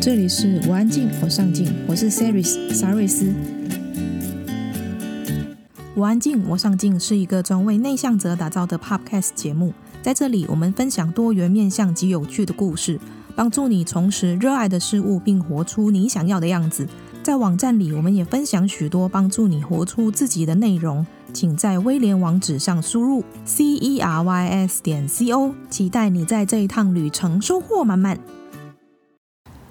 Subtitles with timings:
[0.00, 3.34] 这里是我安静，我上进，我是 Saris 沙瑞斯。
[5.96, 13.00] 我安静，我上进是一个专为内向者打造的 Podcast 节目，在这里我们分享多元面向及有趣的故事，
[13.34, 16.86] 帮助你重拾热爱的事物，并活出你想要的样子。
[17.24, 28.16] 在网站里，我们也分享许多帮助你活出自己的内容，请在威廉网址上输入 c e r y s 点 c o，期待你在这一趟旅程收获满满。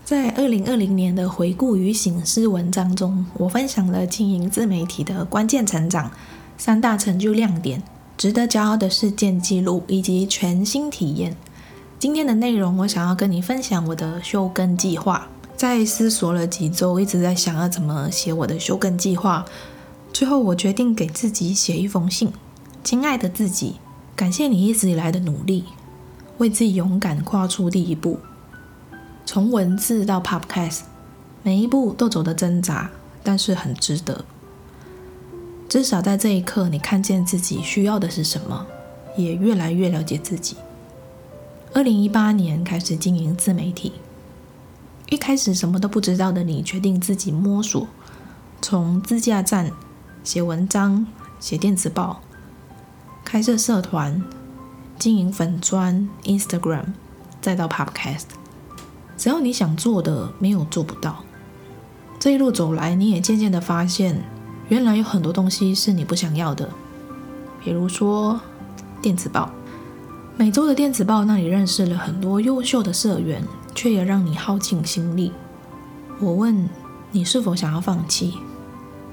[0.08, 6.10] 在二零二零年的回顾与醒思文章中，我分享了经营自媒体的关键成长、
[6.57, 7.83] 三大成就亮点、
[8.16, 11.36] 值得骄傲的事件记录以及全新体验。
[12.00, 15.28] 今天的内容，我想要跟你分享我的休更计划。
[15.57, 19.44] 在思索了几周，一直在想要怎么写我的休更计划。
[20.14, 22.32] 最后，我决定给自己写一封信：
[22.82, 23.75] 亲爱的自己，
[24.16, 25.66] 感谢你一直以来的努力，
[26.38, 28.18] 为自己勇敢跨出第一步。
[29.28, 30.84] 从文字到 Podcast，
[31.44, 32.90] 每一步都走得挣扎，
[33.22, 34.23] 但是很值得。
[35.67, 38.66] 至少在这一刻，你看见自己需要的是什么，
[39.17, 40.56] 也越来越了解自己。
[41.73, 43.92] 二零一八年开始经营自媒体。
[45.09, 47.86] 一开始什么都不知道的你，决定自己摸索，
[48.62, 49.73] 从自驾站、
[50.23, 51.06] 写文章、
[51.38, 52.22] 写电子报、
[53.25, 54.23] 开设社团、
[54.97, 56.94] 经营粉砖、Instagram，
[57.41, 58.23] 再到 Podcast。
[59.17, 61.23] 只要你想做的，没有做不到。
[62.19, 64.23] 这一路走来，你也渐渐的发现，
[64.69, 66.69] 原来有很多东西是你不想要的。
[67.63, 68.39] 比如说
[69.01, 69.49] 电子报，
[70.38, 73.43] 每周的电子报，那里认识了很多优秀的社员。
[73.77, 75.31] 却也让你耗尽心力。
[76.19, 76.67] 我问
[77.11, 78.33] 你是否想要放弃？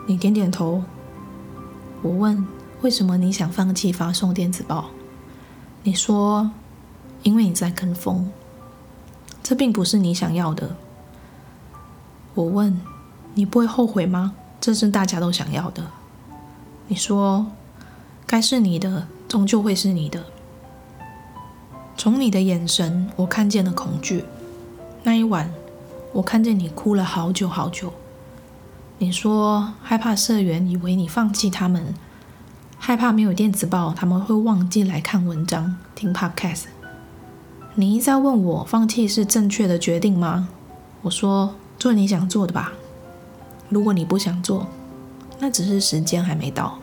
[0.07, 0.83] 你点点头。
[2.01, 2.47] 我问
[2.81, 4.87] 为什么你想放弃发送电子报？
[5.83, 6.51] 你说
[7.23, 8.33] 因为你在跟风。
[9.45, 10.75] 这并不是你想要的。
[12.35, 12.81] 我问
[13.35, 14.33] 你不会后悔吗？
[14.59, 15.85] 这是大家都想要的。
[16.89, 17.47] 你说
[18.27, 20.25] 该是你的，终究会是你的。
[21.97, 24.25] 从你的眼神，我看见了恐惧。
[25.03, 25.53] 那一晚，
[26.15, 27.93] 我看见你哭了好久好久。
[28.97, 31.95] 你说害怕社员以为你放弃他们，
[32.79, 36.74] 害怕没有电子报他们会忘记来看文章、听 Podcast。
[37.77, 40.49] 你一再问我放弃是正确的决定吗？
[41.03, 42.73] 我说做你想做的吧。
[43.69, 44.69] 如果你不想做，
[45.41, 46.79] 那只是时间还没到。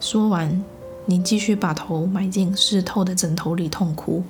[0.00, 0.64] 说完，
[1.04, 4.24] 你继续把头埋进湿透的枕头里痛哭。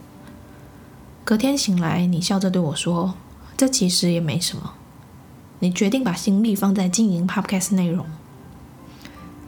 [1.24, 3.14] 隔天醒来，你笑着对我说
[3.56, 4.74] ：“这其实也没什么。”
[5.60, 8.04] 你决定把心力放在经营 Podcast 内容。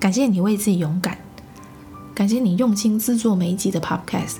[0.00, 1.18] 感谢你为自己勇敢，
[2.14, 4.38] 感谢你用心制作每一集的 Podcast。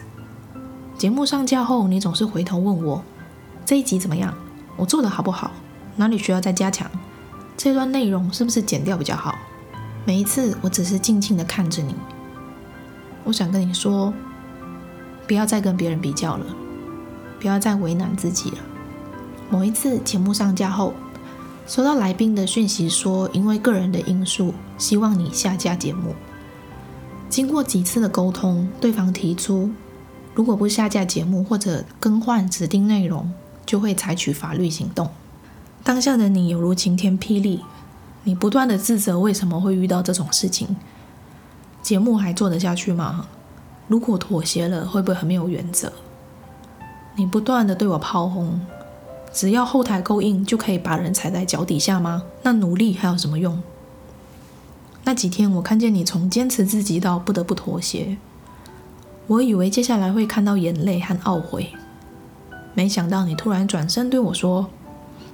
[0.98, 3.00] 节目上架后，你总是回头问我
[3.64, 4.34] ：“这一集怎么样？
[4.76, 5.52] 我做的好不好？
[5.94, 6.90] 哪里需要再加强？
[7.56, 9.38] 这段内容是不是剪掉比较好？”
[10.04, 11.94] 每一次，我只是静静的看着你。
[13.22, 14.12] 我想跟你说，
[15.28, 16.44] 不要再跟别人比较了。
[17.38, 18.58] 不要再为难自己了。
[19.48, 20.94] 某一次节目上架后，
[21.68, 26.16] 收到来宾的讯息说，因为个人的因素，希望你下架节目。
[27.28, 29.70] 经过几次的沟通，对方提出，
[30.38, 33.32] 如果不下架节目或者更换指定内容，
[33.66, 35.10] 就会采取法律行动。
[35.82, 37.64] 当下的你犹如晴天霹雳，
[38.22, 40.76] 你不断的自责为什么会遇到这种事情，
[41.82, 43.26] 节目还做得下去吗？
[43.88, 45.92] 如果妥协了，会不会很没有原则？
[47.16, 48.60] 你不断的对我炮轰，
[49.32, 52.22] 只要后台够硬就可以把人踩在脚底下吗？
[52.44, 53.60] 那努力还有什么用？
[55.02, 58.16] 那几天我看见你从坚持自己到不得不妥协，
[59.28, 61.68] 我以为接下来会看到眼泪和懊悔，
[62.74, 64.68] 没想到你突然转身对我说：“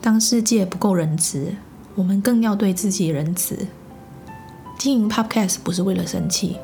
[0.03, 1.55] 当世界不够仁慈，
[1.95, 3.67] 我们更要对自己仁慈。
[4.77, 6.57] 经营 Podcast 不是为了生气，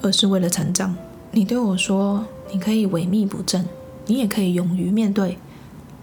[0.00, 0.96] 而是为了成长。”
[1.32, 3.66] 你对我说：“你可以萎靡不振。”
[4.08, 5.36] 你也可以勇于面对，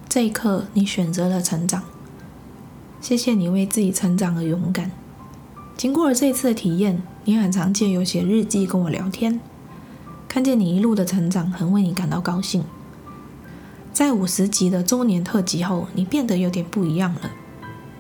[0.10, 1.84] 这一刻你选择了成长。
[3.00, 4.92] 谢谢你为自己成长而勇敢。
[5.78, 9.40] 经过了这次的体验，你很常借由写日记跟我聊天，
[10.33, 12.63] 看见你一路的成长，很为你感到高兴。
[13.94, 17.30] 在五十集的周年特辑后，你变得有点不一样了，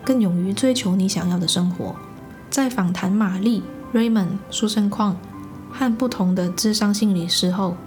[0.03, 1.95] 更勇于追求你想要的生活。
[2.49, 3.61] 在访谈玛丽、
[3.93, 5.15] Raymond、苏生矿
[5.71, 7.77] 和不同的智商心理师后。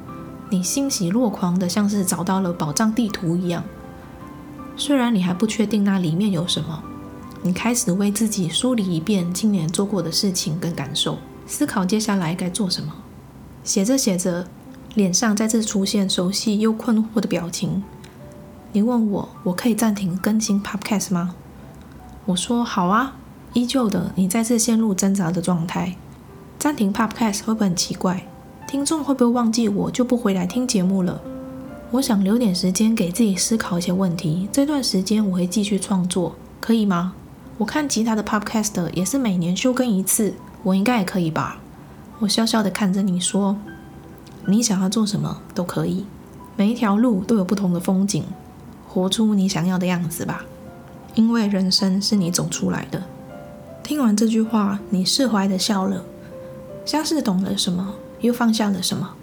[0.49, 3.65] 你欣喜若狂的，像是找到了宝藏地图一样。
[4.77, 6.85] 虽然你还不确定那里面有什么，
[7.43, 12.95] 你开始为自己梳理一遍今年做过的事情跟感受，思考接下来该做什么。
[13.67, 14.47] 写着写着，
[14.95, 17.83] 脸上再次出现熟悉又困惑的表情。
[18.71, 21.35] 你问我，我可以暂停更新 Podcast 吗？
[22.27, 23.17] 我说好啊。
[23.55, 25.97] 依旧的，你再次陷入挣扎的状态。
[26.61, 28.29] 暂停 Podcast 会不会很奇怪？
[28.69, 31.21] 听众会不会忘记我就不回来听节目了？
[31.91, 34.49] 我想留点时间给自己思考一些问题。
[34.53, 37.15] 这段时间我会继续创作，可以吗？
[37.59, 41.59] 我看其他的 Podcast 也是每年休更一次，我应该也可以吧？
[42.21, 43.59] 我笑笑的看着你说
[44.47, 46.07] ：“你想要做什么都可以，
[46.57, 48.25] 每一条路都有不同的风景，
[48.89, 50.45] 活出你想要的样子吧。
[51.15, 53.03] 因为人生是你走出来的。”
[53.85, 56.05] 听完这句话，你释怀的笑了，
[56.85, 59.15] 像是懂了什么，又放下了什么。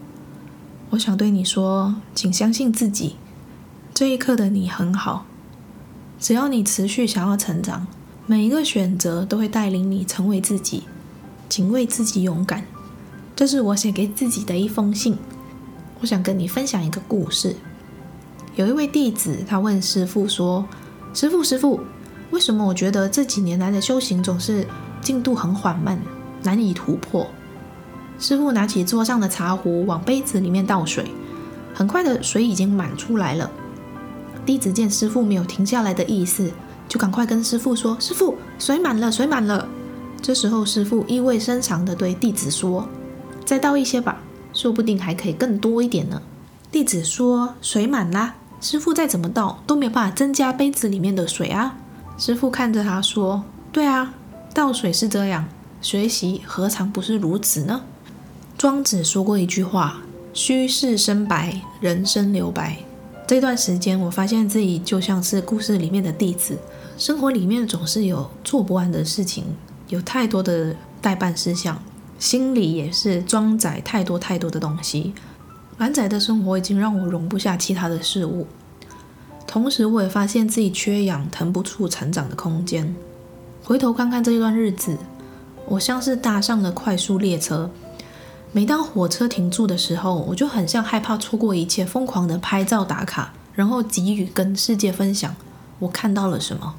[0.92, 3.16] 我想对你说，请相信自己，
[3.94, 5.26] 这一刻的你很好。
[6.20, 7.88] 只要你持续想要成长，
[8.28, 10.84] 每一个选择都会带领你成为自己。
[11.50, 12.64] 请为自己勇敢。
[13.36, 15.18] 这是我写给自己的一封信。
[16.02, 17.56] 我想跟你分享一个故事。
[18.56, 20.66] 有一位弟子，他问师傅说
[21.14, 21.80] ：“师傅，师傅，
[22.30, 24.68] 为什么我觉得这几年来的修行总是
[25.02, 26.00] 进度很缓慢，
[26.44, 27.26] 难以突破？”
[28.20, 31.06] 师傅拿起桌上的茶壶，往杯子里面倒水，
[31.74, 33.50] 很快的水已经满出来了。
[34.46, 36.52] 弟子见师傅没有停下来的意思，
[36.88, 39.68] 就赶快跟师傅说：“师傅，水满了，水满了。”
[40.22, 42.88] 这时候，师傅意味深长的对弟子说
[43.46, 44.22] ：“再倒一些吧，
[44.54, 46.22] 说不定还可以更多一点呢。”
[46.72, 51.78] 弟子说：“水满啦，师傅再怎么倒都没有办法增加杯子里面的水啊。”
[52.18, 54.14] 师傅看着他说：“对啊，
[54.54, 55.48] 倒水是这样，
[55.82, 57.82] 学习何尝不是如此呢？”
[58.58, 60.02] 庄子说过一句话
[60.34, 62.78] ：“虚室生白，人生留白。”
[63.28, 66.58] 这段时间，我发现自己就像是故事里面的弟子，
[66.98, 69.44] 生活里面总是有做不完的事情，
[69.90, 71.82] 有太多的待办事项，
[72.24, 75.14] 心里也是装载太多太多的东西。
[75.78, 78.48] 满载的生活已经让我容不下其他的事物，
[79.46, 82.96] 同时我也发现自己缺氧，腾不出成长的空间。
[83.62, 84.98] 回头看看这一段日子，
[85.68, 87.70] 我像是搭上了快速列车。
[88.54, 95.36] 每当火车停住的时候，我就很像害怕错过一切，疯狂的拍照打卡，然后急于跟世界分享
[95.80, 96.76] 我看到了什么。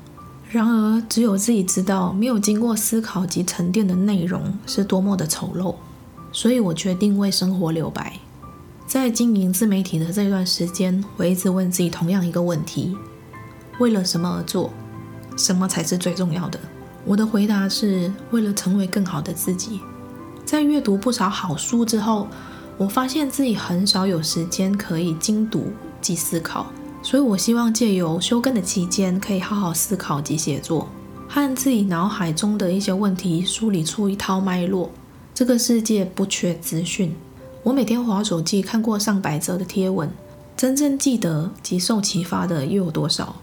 [0.54, 5.74] 然而，只有自己知道，没有经过思考及沉淀的内容是多么的丑陋。
[6.30, 8.20] 所以我决定为生活留白。
[8.86, 12.96] 在经营自媒体的这段时间，我一直问自己同样一个问题：
[13.80, 14.70] 为了什么而做？
[15.36, 16.60] 什么才是最重要的？
[17.04, 19.80] 我的回答是为了成为更好的自己。
[20.44, 22.28] 在阅读不少好书之后，
[22.78, 26.66] 我发现自己很少有时间可以精读及思考，
[27.04, 30.88] 所以我希望借由休更的期间，可以好好思考及写作，
[31.28, 34.90] 和自己脑海中的一些问题梳理出一套脉络。
[35.34, 37.14] 这个世界不缺资讯，
[37.62, 40.10] 我每天滑手机看过上百则的贴文，
[40.56, 43.36] 真正记得及受启发的又有多少？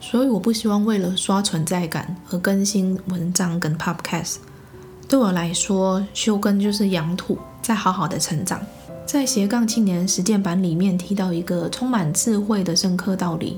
[0.00, 4.36] 所以我不希望为了刷存在感而更新文章跟 Podcast。
[5.08, 8.60] 对我来说，休更就是养土，再好好的成长。
[9.08, 13.56] 在斜杠青年实践版里面提到一个充满智慧的深刻道理：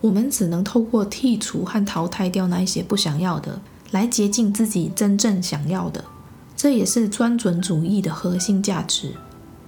[0.00, 3.60] 我们只能透过剔除和淘汰掉那一些不想要的，
[3.92, 6.04] 来接近自己真正想要的。
[6.56, 9.12] 这也是专准主义的核心价值，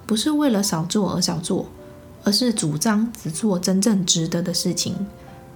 [0.05, 1.69] 不是为了少做而少做，
[2.25, 4.97] 而是主张只做真正值得的事情，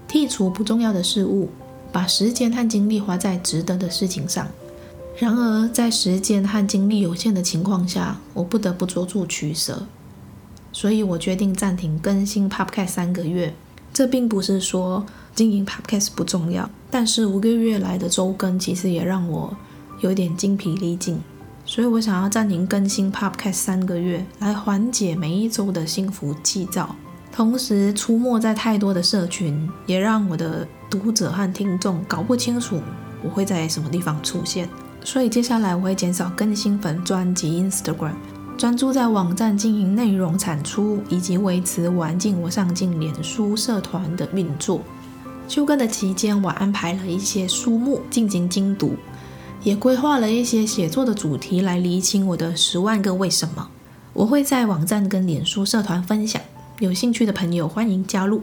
[0.09, 1.49] 剔除不重要的事物，
[1.91, 4.47] 把时间和精力花在值得的事情上。
[5.17, 9.87] 然而，在时间和精力有限的情况下，我不得不做出取舍，
[10.73, 13.55] 所以我决定暂停更新 Podcast 三个月。
[13.93, 19.57] 这并不是说经营 Podcast 不重要，但是五个月来的周更其实也让我
[20.01, 21.21] 有点精疲力尽，
[21.65, 26.97] 所以我想要暂停更新 Podcast 三个月，来缓解每一周的心浮气躁。
[27.31, 32.81] 同时，出没在太多的社群，也让我的读者和听众搞不清楚
[33.23, 34.69] 我会在什么地方出现。
[35.05, 38.15] 所以接下来我会减少更新粉专及 Instagram，
[38.57, 44.81] 专注在网站经营内容产出以及维持玩进我上进脸书社团的运作。
[45.47, 48.97] 休更的期间，我安排了一些书目进行精读，
[49.63, 53.69] 也规划了一些写作的主题来厘清我的十万个为什么。
[54.15, 56.41] 我会在网站跟脸书社团分享，
[56.79, 58.41] 有兴趣的朋友欢迎加入。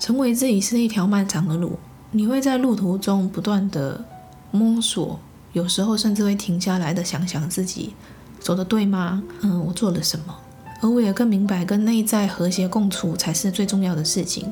[0.00, 1.78] 成为自己是一条漫长的路，
[2.10, 4.04] 你会在路途中不断的
[4.50, 5.20] 摸索。
[5.52, 7.94] 有时候甚至会停下来的想想自己
[8.40, 9.22] 走得对吗？
[9.42, 10.34] 嗯，我做了什么？
[10.80, 14.50] 而我也更明白，跟内在和谐共处才是最重要的事情。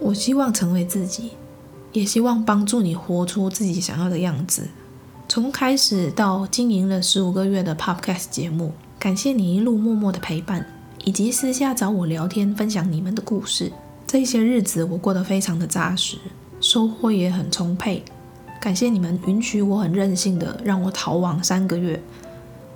[0.00, 1.30] 我希望成为自己，
[1.92, 4.68] 也希望帮助你活出自己想要的样子。
[5.28, 10.66] 从开始到经营了十五个月的 Podcast 节目，感谢你一路默默的陪伴，
[11.04, 13.72] 以及私下找我聊天分享你们的故事。
[14.06, 16.18] 这些日子我过得非常的扎实，
[16.60, 18.04] 收获也很充沛。
[18.62, 22.00] 感谢你们允许我很任性的让我逃亡三个月。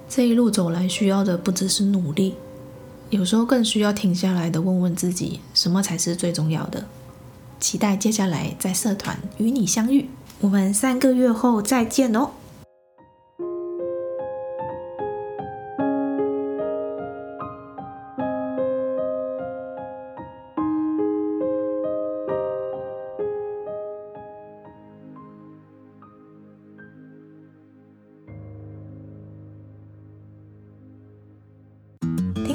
[0.08, 2.34] 这一路走来，需要的不只是努力，
[3.10, 6.86] 有时候更需要停下来的问问自己，什么才是最重要的。
[7.60, 12.30] 期待接下来在社团与你相遇，我们三个月后再见哦。